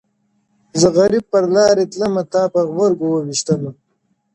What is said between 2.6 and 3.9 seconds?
غبرګو وویشتمه.!